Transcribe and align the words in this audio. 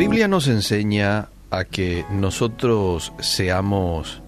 Biblia 0.00 0.28
nos 0.28 0.48
enseña 0.48 1.28
a 1.50 1.64
que 1.64 2.06
nosotros 2.10 3.12
seamos 3.20 4.22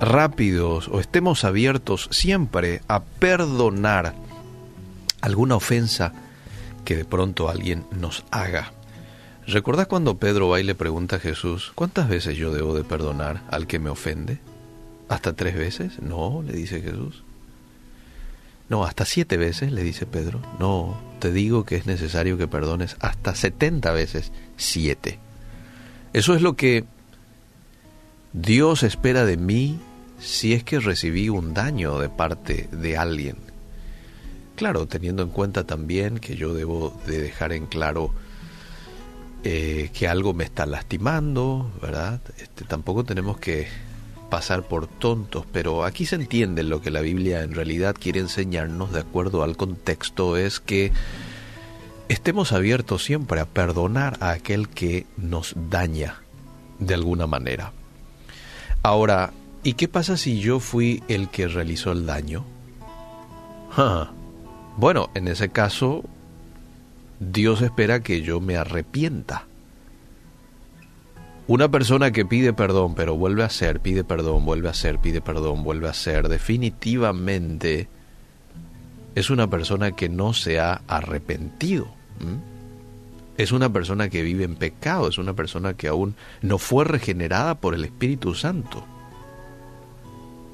rápidos 0.00 0.88
o 0.88 0.98
estemos 0.98 1.44
abiertos 1.44 2.08
siempre 2.10 2.80
a 2.88 3.04
perdonar 3.04 4.14
alguna 5.20 5.54
ofensa 5.54 6.12
que 6.84 6.96
de 6.96 7.04
pronto 7.04 7.48
alguien 7.48 7.84
nos 7.92 8.24
haga. 8.32 8.72
¿Recordás 9.46 9.86
cuando 9.86 10.18
Pedro 10.18 10.48
va 10.48 10.58
y 10.58 10.64
le 10.64 10.74
pregunta 10.74 11.14
a 11.14 11.20
Jesús, 11.20 11.70
¿cuántas 11.76 12.08
veces 12.08 12.36
yo 12.36 12.52
debo 12.52 12.74
de 12.74 12.82
perdonar 12.82 13.42
al 13.48 13.68
que 13.68 13.78
me 13.78 13.90
ofende? 13.90 14.40
¿Hasta 15.08 15.34
tres 15.34 15.54
veces? 15.54 16.02
No, 16.02 16.42
le 16.44 16.54
dice 16.54 16.80
Jesús. 16.80 17.22
No, 18.72 18.84
hasta 18.84 19.04
siete 19.04 19.36
veces, 19.36 19.70
le 19.70 19.82
dice 19.82 20.06
Pedro. 20.06 20.40
No, 20.58 20.98
te 21.18 21.30
digo 21.30 21.66
que 21.66 21.76
es 21.76 21.84
necesario 21.84 22.38
que 22.38 22.48
perdones 22.48 22.96
hasta 23.00 23.34
setenta 23.34 23.92
veces 23.92 24.32
siete. 24.56 25.18
Eso 26.14 26.34
es 26.34 26.40
lo 26.40 26.56
que 26.56 26.86
Dios 28.32 28.82
espera 28.82 29.26
de 29.26 29.36
mí 29.36 29.78
si 30.18 30.54
es 30.54 30.64
que 30.64 30.80
recibí 30.80 31.28
un 31.28 31.52
daño 31.52 31.98
de 31.98 32.08
parte 32.08 32.70
de 32.72 32.96
alguien. 32.96 33.36
Claro, 34.56 34.88
teniendo 34.88 35.22
en 35.22 35.28
cuenta 35.28 35.64
también 35.64 36.16
que 36.18 36.36
yo 36.36 36.54
debo 36.54 36.98
de 37.06 37.20
dejar 37.20 37.52
en 37.52 37.66
claro 37.66 38.14
eh, 39.44 39.90
que 39.92 40.08
algo 40.08 40.32
me 40.32 40.44
está 40.44 40.64
lastimando, 40.64 41.70
¿verdad? 41.82 42.22
Este, 42.38 42.64
tampoco 42.64 43.04
tenemos 43.04 43.36
que 43.36 43.68
pasar 44.32 44.62
por 44.62 44.86
tontos, 44.86 45.44
pero 45.52 45.84
aquí 45.84 46.06
se 46.06 46.14
entiende 46.14 46.62
lo 46.62 46.80
que 46.80 46.90
la 46.90 47.02
Biblia 47.02 47.42
en 47.42 47.54
realidad 47.54 47.94
quiere 47.94 48.18
enseñarnos 48.18 48.90
de 48.90 49.00
acuerdo 49.00 49.42
al 49.42 49.58
contexto, 49.58 50.38
es 50.38 50.58
que 50.58 50.90
estemos 52.08 52.52
abiertos 52.52 53.04
siempre 53.04 53.40
a 53.40 53.44
perdonar 53.44 54.16
a 54.20 54.30
aquel 54.30 54.70
que 54.70 55.04
nos 55.18 55.54
daña 55.68 56.22
de 56.78 56.94
alguna 56.94 57.26
manera. 57.26 57.72
Ahora, 58.82 59.34
¿y 59.62 59.74
qué 59.74 59.86
pasa 59.86 60.16
si 60.16 60.40
yo 60.40 60.60
fui 60.60 61.02
el 61.08 61.28
que 61.28 61.46
realizó 61.46 61.92
el 61.92 62.06
daño? 62.06 62.46
Bueno, 64.78 65.10
en 65.14 65.28
ese 65.28 65.50
caso, 65.50 66.04
Dios 67.20 67.60
espera 67.60 68.00
que 68.00 68.22
yo 68.22 68.40
me 68.40 68.56
arrepienta. 68.56 69.44
Una 71.48 71.68
persona 71.68 72.12
que 72.12 72.24
pide 72.24 72.52
perdón, 72.52 72.94
pero 72.94 73.16
vuelve 73.16 73.42
a 73.42 73.46
hacer, 73.46 73.80
pide 73.80 74.04
perdón, 74.04 74.44
vuelve 74.44 74.68
a 74.68 74.70
hacer, 74.70 74.98
pide 74.98 75.20
perdón, 75.20 75.64
vuelve 75.64 75.88
a 75.88 75.90
hacer, 75.90 76.28
definitivamente 76.28 77.88
es 79.14 79.30
una 79.30 79.48
persona 79.48 79.92
que 79.92 80.08
no 80.08 80.32
se 80.32 80.60
ha 80.60 80.82
arrepentido. 80.86 81.88
Es 83.36 83.52
una 83.52 83.72
persona 83.72 84.08
que 84.08 84.22
vive 84.22 84.44
en 84.44 84.56
pecado, 84.56 85.08
es 85.08 85.18
una 85.18 85.34
persona 85.34 85.74
que 85.74 85.88
aún 85.88 86.14
no 86.40 86.58
fue 86.58 86.84
regenerada 86.84 87.56
por 87.56 87.74
el 87.74 87.84
Espíritu 87.84 88.34
Santo. 88.34 88.84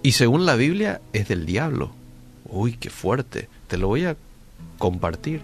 Y 0.02 0.12
según 0.12 0.47
la 0.47 0.56
Biblia 0.56 1.00
es 1.12 1.28
del 1.28 1.45
diablo. 1.45 1.91
Uy, 2.47 2.73
qué 2.73 2.89
fuerte. 2.89 3.48
Te 3.67 3.77
lo 3.77 3.89
voy 3.89 4.06
a 4.06 4.17
compartir. 4.78 5.42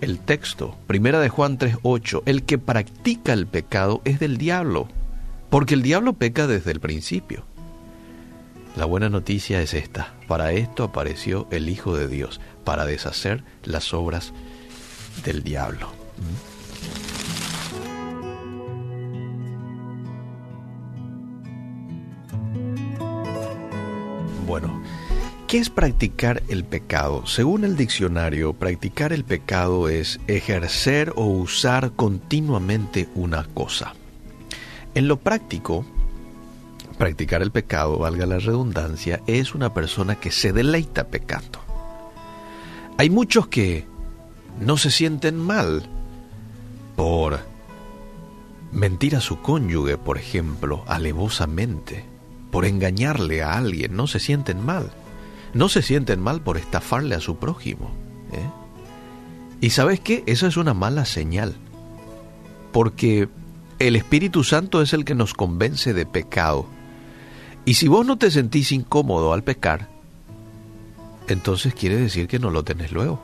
El 0.00 0.18
texto, 0.18 0.78
primera 0.86 1.20
de 1.20 1.28
Juan 1.28 1.58
3:8, 1.58 2.22
el 2.24 2.44
que 2.44 2.56
practica 2.56 3.34
el 3.34 3.46
pecado 3.46 4.00
es 4.04 4.18
del 4.18 4.38
diablo, 4.38 4.88
porque 5.50 5.74
el 5.74 5.82
diablo 5.82 6.14
peca 6.14 6.46
desde 6.46 6.70
el 6.70 6.80
principio. 6.80 7.44
La 8.76 8.86
buena 8.86 9.10
noticia 9.10 9.60
es 9.60 9.74
esta, 9.74 10.14
para 10.26 10.52
esto 10.52 10.84
apareció 10.84 11.48
el 11.50 11.68
Hijo 11.68 11.96
de 11.96 12.08
Dios, 12.08 12.40
para 12.64 12.86
deshacer 12.86 13.44
las 13.62 13.92
obras 13.92 14.32
del 15.24 15.42
diablo. 15.42 15.90
¿Qué 25.50 25.58
es 25.58 25.68
practicar 25.68 26.44
el 26.46 26.62
pecado? 26.62 27.26
Según 27.26 27.64
el 27.64 27.76
diccionario, 27.76 28.52
practicar 28.52 29.12
el 29.12 29.24
pecado 29.24 29.88
es 29.88 30.20
ejercer 30.28 31.12
o 31.16 31.24
usar 31.24 31.90
continuamente 31.96 33.08
una 33.16 33.42
cosa. 33.42 33.94
En 34.94 35.08
lo 35.08 35.16
práctico, 35.18 35.84
practicar 36.98 37.42
el 37.42 37.50
pecado, 37.50 37.98
valga 37.98 38.26
la 38.26 38.38
redundancia, 38.38 39.22
es 39.26 39.52
una 39.52 39.74
persona 39.74 40.14
que 40.14 40.30
se 40.30 40.52
deleita 40.52 41.08
pecando. 41.08 41.58
Hay 42.96 43.10
muchos 43.10 43.48
que 43.48 43.86
no 44.60 44.76
se 44.76 44.92
sienten 44.92 45.36
mal 45.36 45.82
por 46.94 47.40
mentir 48.70 49.16
a 49.16 49.20
su 49.20 49.40
cónyuge, 49.40 49.98
por 49.98 50.16
ejemplo, 50.16 50.84
alevosamente, 50.86 52.04
por 52.52 52.66
engañarle 52.66 53.42
a 53.42 53.54
alguien, 53.54 53.96
no 53.96 54.06
se 54.06 54.20
sienten 54.20 54.64
mal 54.64 54.92
no 55.54 55.68
se 55.68 55.82
sienten 55.82 56.20
mal 56.20 56.40
por 56.40 56.56
estafarle 56.56 57.14
a 57.14 57.20
su 57.20 57.36
prójimo. 57.36 57.90
¿eh? 58.32 58.48
Y 59.60 59.70
sabes 59.70 60.00
qué, 60.00 60.22
esa 60.26 60.46
es 60.46 60.56
una 60.56 60.74
mala 60.74 61.04
señal, 61.04 61.54
porque 62.72 63.28
el 63.78 63.96
Espíritu 63.96 64.44
Santo 64.44 64.82
es 64.82 64.92
el 64.92 65.04
que 65.04 65.14
nos 65.14 65.34
convence 65.34 65.92
de 65.92 66.06
pecado. 66.06 66.66
Y 67.64 67.74
si 67.74 67.88
vos 67.88 68.06
no 68.06 68.16
te 68.16 68.30
sentís 68.30 68.72
incómodo 68.72 69.32
al 69.32 69.42
pecar, 69.42 69.88
entonces 71.28 71.74
quiere 71.74 71.96
decir 71.96 72.26
que 72.26 72.38
no 72.38 72.50
lo 72.50 72.64
tenés 72.64 72.92
luego. 72.92 73.20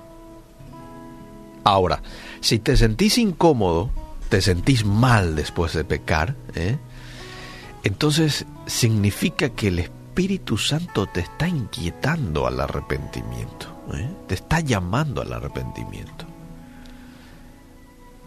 Ahora, 1.65 2.03
si 2.41 2.59
te 2.59 2.77
sentís 2.77 3.19
incómodo, 3.19 3.91
te 4.29 4.41
sentís 4.41 4.85
mal 4.85 5.37
después 5.37 5.73
de 5.73 5.85
pecar, 5.85 6.37
¿eh? 6.55 6.79
entonces 7.83 8.47
significa 8.67 9.49
que 9.51 9.69
el 9.69 9.79
Espíritu 9.81 9.96
Espíritu 10.17 10.57
Santo 10.57 11.05
te 11.05 11.21
está 11.21 11.47
inquietando 11.47 12.47
al 12.47 12.59
arrepentimiento, 12.59 13.67
¿eh? 13.93 14.09
te 14.27 14.35
está 14.35 14.61
llamando 14.61 15.21
al 15.21 15.31
arrepentimiento. 15.31 16.25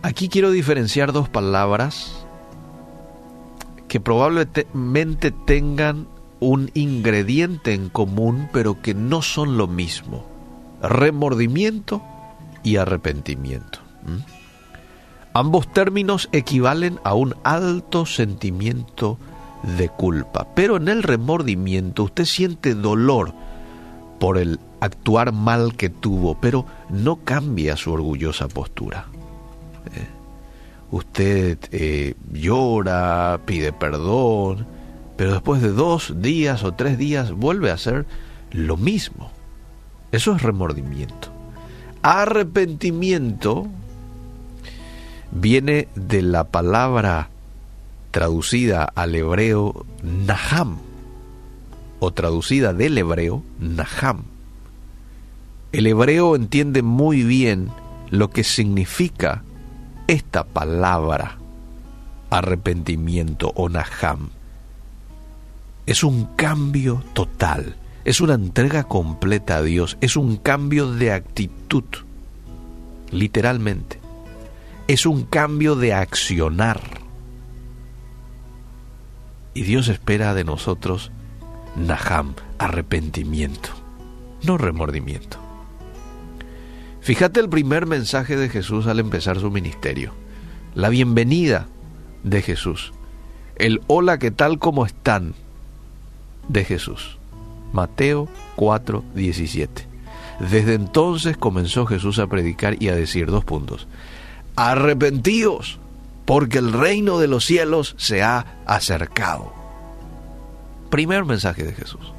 Aquí 0.03 0.29
quiero 0.29 0.51
diferenciar 0.51 1.11
dos 1.11 1.29
palabras 1.29 2.27
que 3.87 3.99
probablemente 3.99 5.31
tengan 5.31 6.07
un 6.39 6.69
ingrediente 6.75 7.73
en 7.73 7.89
común, 7.89 8.49
pero 8.53 8.83
que 8.83 8.93
no 8.93 9.23
son 9.23 9.57
lo 9.57 9.65
mismo. 9.65 10.27
Remordimiento 10.83 12.03
y 12.61 12.75
arrepentimiento. 12.75 13.79
Ambos 15.33 15.73
términos 15.73 16.29
equivalen 16.33 16.99
a 17.03 17.15
un 17.15 17.33
alto 17.43 18.05
sentimiento 18.05 19.17
de 19.63 19.89
culpa. 19.89 20.47
Pero 20.55 20.77
en 20.77 20.87
el 20.87 21.03
remordimiento 21.03 22.03
usted 22.03 22.25
siente 22.25 22.75
dolor 22.75 23.33
por 24.19 24.37
el 24.37 24.59
actuar 24.79 25.31
mal 25.31 25.75
que 25.75 25.89
tuvo, 25.89 26.35
pero 26.35 26.65
no 26.89 27.17
cambia 27.17 27.75
su 27.75 27.91
orgullosa 27.91 28.47
postura. 28.47 29.05
¿Eh? 29.95 30.07
Usted 30.91 31.57
eh, 31.71 32.15
llora, 32.31 33.39
pide 33.45 33.71
perdón, 33.71 34.65
pero 35.15 35.33
después 35.33 35.61
de 35.61 35.71
dos 35.71 36.21
días 36.21 36.63
o 36.63 36.73
tres 36.73 36.97
días 36.97 37.31
vuelve 37.31 37.71
a 37.71 37.75
hacer 37.75 38.05
lo 38.51 38.77
mismo. 38.77 39.31
Eso 40.11 40.35
es 40.35 40.41
remordimiento. 40.41 41.29
Arrepentimiento 42.01 43.67
viene 45.31 45.87
de 45.95 46.21
la 46.21 46.45
palabra 46.45 47.29
traducida 48.11 48.83
al 48.83 49.15
hebreo 49.15 49.85
Naham, 50.03 50.77
o 51.99 52.11
traducida 52.11 52.73
del 52.73 52.97
hebreo 52.97 53.43
Naham. 53.59 54.23
El 55.71 55.87
hebreo 55.87 56.35
entiende 56.35 56.81
muy 56.81 57.23
bien 57.23 57.69
lo 58.09 58.29
que 58.29 58.43
significa 58.43 59.43
esta 60.07 60.43
palabra 60.43 61.37
arrepentimiento 62.29 63.51
o 63.55 63.69
Naham. 63.69 64.29
Es 65.85 66.03
un 66.03 66.25
cambio 66.35 67.03
total, 67.13 67.75
es 68.05 68.21
una 68.21 68.35
entrega 68.35 68.83
completa 68.83 69.57
a 69.57 69.61
Dios, 69.61 69.97
es 70.01 70.15
un 70.15 70.37
cambio 70.37 70.91
de 70.91 71.11
actitud, 71.11 71.83
literalmente. 73.11 73.99
Es 74.87 75.05
un 75.05 75.23
cambio 75.23 75.75
de 75.75 75.93
accionar 75.93 76.98
y 79.53 79.63
Dios 79.63 79.87
espera 79.87 80.33
de 80.33 80.43
nosotros 80.43 81.11
Naham, 81.75 82.35
arrepentimiento, 82.57 83.69
no 84.43 84.57
remordimiento. 84.57 85.37
Fíjate 87.01 87.39
el 87.39 87.49
primer 87.49 87.85
mensaje 87.85 88.35
de 88.35 88.49
Jesús 88.49 88.87
al 88.87 88.99
empezar 88.99 89.39
su 89.39 89.51
ministerio, 89.51 90.13
la 90.75 90.89
bienvenida 90.89 91.67
de 92.23 92.41
Jesús, 92.41 92.93
el 93.55 93.81
hola, 93.87 94.19
¿qué 94.19 94.31
tal 94.31 94.59
como 94.59 94.85
están? 94.85 95.33
de 96.49 96.65
Jesús. 96.65 97.17
Mateo 97.71 98.27
4, 98.57 99.03
17. 99.15 99.87
Desde 100.41 100.73
entonces 100.73 101.37
comenzó 101.37 101.85
Jesús 101.85 102.19
a 102.19 102.27
predicar 102.27 102.81
y 102.81 102.89
a 102.89 102.95
decir 102.95 103.27
dos 103.27 103.45
puntos. 103.45 103.87
arrepentíos, 104.55 105.78
porque 106.29 106.59
el 106.59 106.73
reino 106.73 107.17
de 107.17 107.27
los 107.27 107.43
cielos 107.43 107.95
se 107.97 108.21
ha 108.21 108.61
acercado. 108.67 109.51
Primer 110.91 111.25
mensaje 111.25 111.63
de 111.63 111.73
Jesús. 111.73 112.13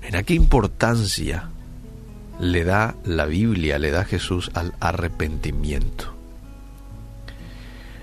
Mira 0.00 0.22
qué 0.22 0.34
importancia 0.34 1.50
le 2.38 2.62
da 2.62 2.94
la 3.02 3.24
Biblia, 3.24 3.80
le 3.80 3.90
da 3.90 4.04
Jesús 4.04 4.52
al 4.54 4.72
arrepentimiento. 4.78 6.14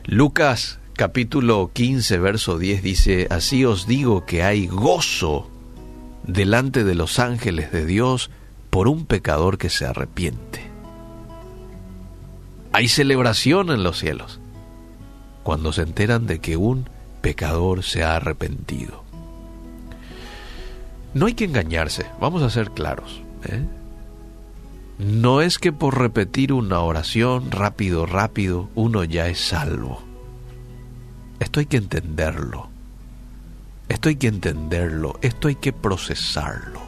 Lucas 0.04 0.80
capítulo 0.92 1.72
15, 1.72 2.18
verso 2.18 2.58
10 2.58 2.84
dice, 2.84 3.28
Así 3.30 3.64
os 3.64 3.88
digo 3.88 4.26
que 4.26 4.44
hay 4.44 4.68
gozo 4.68 5.50
delante 6.24 6.84
de 6.84 6.96
los 6.96 7.20
ángeles 7.20 7.72
de 7.72 7.86
Dios 7.86 8.32
por 8.70 8.90
un 8.90 9.06
pecador 9.06 9.58
que 9.58 9.70
se 9.70 9.86
arrepiente. 9.86 10.67
Hay 12.78 12.90
celebración 12.90 13.72
en 13.72 13.82
los 13.82 13.98
cielos 13.98 14.40
cuando 15.42 15.74
se 15.74 15.82
enteran 15.82 16.28
de 16.28 16.38
que 16.38 16.58
un 16.58 16.88
pecador 17.22 17.82
se 17.82 18.04
ha 18.04 18.16
arrepentido. 18.16 19.04
No 21.16 21.26
hay 21.26 21.34
que 21.34 21.46
engañarse, 21.46 22.06
vamos 22.22 22.44
a 22.44 22.52
ser 22.52 22.70
claros. 22.70 23.24
¿eh? 23.46 23.66
No 25.00 25.42
es 25.42 25.58
que 25.58 25.74
por 25.74 25.98
repetir 25.98 26.54
una 26.54 26.82
oración 26.82 27.50
rápido, 27.50 28.06
rápido, 28.06 28.70
uno 28.76 29.04
ya 29.04 29.28
es 29.28 29.40
salvo. 29.40 30.04
Esto 31.40 31.62
hay 31.62 31.66
que 31.66 31.78
entenderlo. 31.78 32.70
Esto 33.90 34.10
hay 34.10 34.18
que 34.18 34.28
entenderlo, 34.28 35.18
esto 35.24 35.48
hay 35.48 35.56
que 35.56 35.74
procesarlo. 35.74 36.80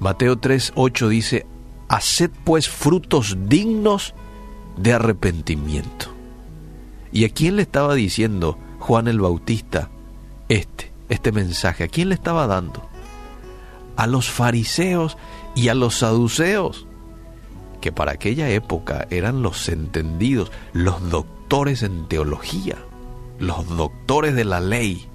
Mateo 0.00 0.38
3:8 0.38 1.08
dice, 1.08 1.46
haced 1.88 2.30
pues 2.44 2.68
frutos 2.68 3.36
dignos 3.46 4.14
de 4.76 4.92
arrepentimiento. 4.92 6.06
¿Y 7.12 7.24
a 7.24 7.30
quién 7.30 7.56
le 7.56 7.62
estaba 7.62 7.94
diciendo 7.94 8.58
Juan 8.78 9.08
el 9.08 9.20
Bautista 9.20 9.90
este, 10.48 10.92
este 11.08 11.32
mensaje? 11.32 11.84
¿A 11.84 11.88
quién 11.88 12.10
le 12.10 12.14
estaba 12.14 12.46
dando? 12.46 12.86
A 13.96 14.06
los 14.06 14.30
fariseos 14.30 15.16
y 15.54 15.68
a 15.68 15.74
los 15.74 15.96
saduceos, 15.96 16.86
que 17.80 17.90
para 17.92 18.12
aquella 18.12 18.48
época 18.50 19.06
eran 19.10 19.42
los 19.42 19.68
entendidos, 19.68 20.52
los 20.72 21.10
doctores 21.10 21.82
en 21.82 22.06
teología, 22.06 22.76
los 23.38 23.66
doctores 23.76 24.34
de 24.34 24.44
la 24.44 24.60
ley. 24.60 25.08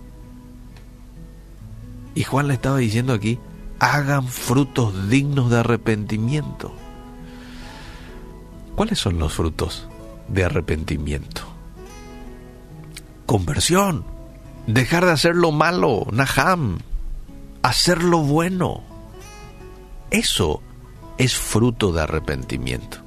Y 2.15 2.23
Juan 2.23 2.47
le 2.47 2.55
estaba 2.55 2.77
diciendo 2.77 3.13
aquí, 3.13 3.39
hagan 3.83 4.29
frutos 4.29 5.09
dignos 5.09 5.49
de 5.49 5.59
arrepentimiento. 5.59 6.73
¿Cuáles 8.75 8.97
son 8.97 9.19
los 9.19 9.33
frutos 9.33 9.89
de 10.29 10.45
arrepentimiento? 10.45 11.41
Conversión, 13.25 14.05
dejar 14.67 15.05
de 15.05 15.11
hacer 15.11 15.35
lo 15.35 15.51
malo, 15.51 16.07
naham, 16.13 16.79
hacer 17.61 18.03
lo 18.03 18.19
bueno. 18.19 18.83
Eso 20.11 20.61
es 21.17 21.35
fruto 21.35 21.91
de 21.91 22.03
arrepentimiento. 22.03 22.99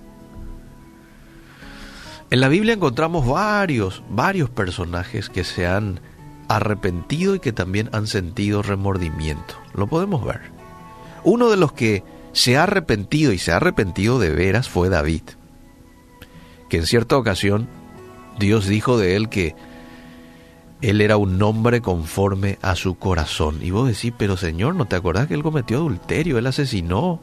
En 2.30 2.40
la 2.40 2.48
Biblia 2.48 2.74
encontramos 2.74 3.26
varios, 3.26 4.02
varios 4.10 4.50
personajes 4.50 5.30
que 5.30 5.42
se 5.42 5.66
han 5.66 6.00
arrepentido 6.48 7.34
y 7.34 7.40
que 7.40 7.54
también 7.54 7.88
han 7.92 8.06
sentido 8.06 8.60
remordimiento. 8.60 9.54
Lo 9.72 9.86
podemos 9.86 10.22
ver. 10.22 10.55
Uno 11.24 11.50
de 11.50 11.56
los 11.56 11.72
que 11.72 12.04
se 12.32 12.56
ha 12.56 12.64
arrepentido 12.64 13.32
y 13.32 13.38
se 13.38 13.52
ha 13.52 13.56
arrepentido 13.56 14.18
de 14.18 14.30
veras 14.30 14.68
fue 14.68 14.88
David, 14.88 15.22
que 16.68 16.78
en 16.78 16.86
cierta 16.86 17.16
ocasión 17.16 17.68
Dios 18.38 18.66
dijo 18.66 18.98
de 18.98 19.16
él 19.16 19.28
que 19.28 19.54
él 20.82 21.00
era 21.00 21.16
un 21.16 21.40
hombre 21.42 21.80
conforme 21.80 22.58
a 22.62 22.76
su 22.76 22.96
corazón. 22.96 23.58
Y 23.62 23.70
vos 23.70 23.88
decís, 23.88 24.12
pero 24.16 24.36
Señor, 24.36 24.74
¿no 24.74 24.86
te 24.86 24.96
acordás 24.96 25.26
que 25.26 25.34
él 25.34 25.42
cometió 25.42 25.78
adulterio? 25.78 26.38
Él 26.38 26.46
asesinó. 26.46 27.20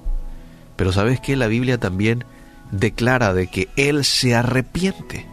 Pero 0.76 0.92
sabes 0.92 1.20
que 1.20 1.36
la 1.36 1.48
Biblia 1.48 1.78
también 1.78 2.26
declara 2.72 3.34
de 3.34 3.48
que 3.48 3.70
él 3.76 4.04
se 4.06 4.36
arrepiente. 4.36 5.28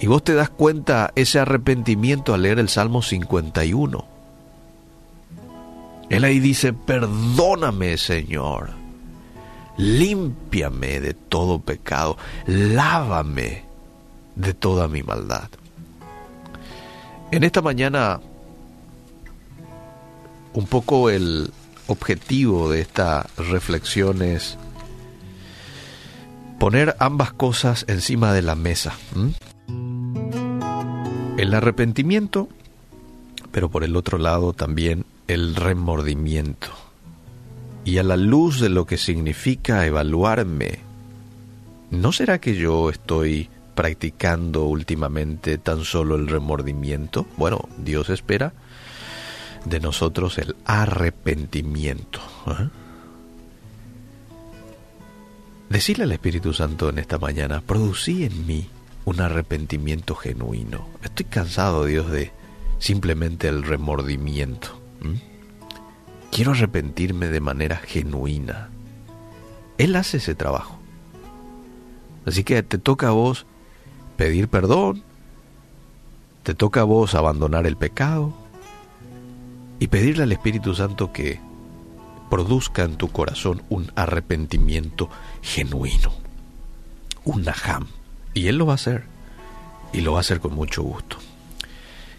Y 0.00 0.06
vos 0.08 0.24
te 0.24 0.34
das 0.34 0.50
cuenta 0.50 1.12
ese 1.14 1.38
arrepentimiento 1.38 2.34
al 2.34 2.42
leer 2.42 2.58
el 2.58 2.68
Salmo 2.68 3.02
51. 3.02 4.11
Él 6.12 6.24
ahí 6.24 6.40
dice, 6.40 6.74
perdóname 6.74 7.96
Señor, 7.96 8.68
límpiame 9.78 11.00
de 11.00 11.14
todo 11.14 11.58
pecado, 11.58 12.18
lávame 12.46 13.64
de 14.36 14.52
toda 14.52 14.88
mi 14.88 15.02
maldad. 15.02 15.48
En 17.30 17.44
esta 17.44 17.62
mañana, 17.62 18.20
un 20.52 20.66
poco 20.66 21.08
el 21.08 21.50
objetivo 21.86 22.70
de 22.70 22.82
esta 22.82 23.26
reflexión 23.38 24.20
es 24.20 24.58
poner 26.58 26.94
ambas 26.98 27.32
cosas 27.32 27.86
encima 27.88 28.34
de 28.34 28.42
la 28.42 28.54
mesa. 28.54 28.92
El 31.38 31.54
arrepentimiento, 31.54 32.50
pero 33.50 33.70
por 33.70 33.82
el 33.82 33.96
otro 33.96 34.18
lado 34.18 34.52
también 34.52 35.06
el 35.32 35.56
remordimiento. 35.56 36.68
Y 37.84 37.98
a 37.98 38.02
la 38.02 38.16
luz 38.16 38.60
de 38.60 38.68
lo 38.68 38.86
que 38.86 38.98
significa 38.98 39.86
evaluarme, 39.86 40.80
¿no 41.90 42.12
será 42.12 42.40
que 42.40 42.54
yo 42.54 42.90
estoy 42.90 43.48
practicando 43.74 44.64
últimamente 44.64 45.58
tan 45.58 45.84
solo 45.84 46.16
el 46.16 46.28
remordimiento? 46.28 47.26
Bueno, 47.36 47.68
Dios 47.78 48.10
espera 48.10 48.52
de 49.64 49.80
nosotros 49.80 50.38
el 50.38 50.54
arrepentimiento. 50.64 52.20
¿eh? 52.48 52.68
Decirle 55.70 56.04
al 56.04 56.12
Espíritu 56.12 56.52
Santo 56.52 56.90
en 56.90 56.98
esta 56.98 57.18
mañana, 57.18 57.62
producí 57.62 58.24
en 58.24 58.46
mí 58.46 58.68
un 59.06 59.20
arrepentimiento 59.20 60.14
genuino. 60.14 60.86
Estoy 61.02 61.24
cansado, 61.24 61.86
Dios, 61.86 62.10
de 62.10 62.30
simplemente 62.78 63.48
el 63.48 63.62
remordimiento. 63.62 64.81
Quiero 66.30 66.52
arrepentirme 66.52 67.28
de 67.28 67.40
manera 67.40 67.76
genuina. 67.76 68.70
Él 69.78 69.96
hace 69.96 70.18
ese 70.18 70.34
trabajo. 70.34 70.78
Así 72.26 72.44
que 72.44 72.62
te 72.62 72.78
toca 72.78 73.08
a 73.08 73.12
vos 73.12 73.46
pedir 74.16 74.48
perdón, 74.48 75.02
te 76.42 76.54
toca 76.54 76.80
a 76.80 76.84
vos 76.84 77.14
abandonar 77.14 77.66
el 77.66 77.76
pecado 77.76 78.32
y 79.78 79.88
pedirle 79.88 80.22
al 80.22 80.32
Espíritu 80.32 80.74
Santo 80.74 81.12
que 81.12 81.40
produzca 82.30 82.84
en 82.84 82.96
tu 82.96 83.08
corazón 83.08 83.62
un 83.68 83.90
arrepentimiento 83.94 85.10
genuino, 85.42 86.14
un 87.24 87.42
naham. 87.42 87.88
Y 88.32 88.46
Él 88.46 88.56
lo 88.56 88.66
va 88.66 88.72
a 88.72 88.76
hacer, 88.76 89.04
y 89.92 90.00
lo 90.00 90.12
va 90.12 90.18
a 90.18 90.20
hacer 90.20 90.40
con 90.40 90.54
mucho 90.54 90.82
gusto. 90.82 91.18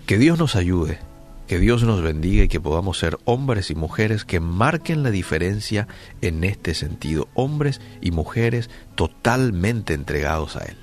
Que 0.05 0.17
Dios 0.17 0.37
nos 0.37 0.55
ayude 0.55 0.99
que 1.47 1.59
Dios 1.59 1.83
nos 1.83 2.01
bendiga 2.01 2.43
y 2.43 2.47
que 2.47 2.59
podamos 2.61 2.97
ser 2.97 3.17
hombres 3.25 3.69
y 3.69 3.75
mujeres 3.75 4.25
que 4.25 4.39
marquen 4.39 5.03
la 5.03 5.11
diferencia 5.11 5.87
en 6.21 6.43
este 6.43 6.73
sentido, 6.73 7.27
hombres 7.33 7.81
y 8.01 8.11
mujeres 8.11 8.69
totalmente 8.95 9.93
entregados 9.93 10.55
a 10.55 10.65
Él. 10.65 10.82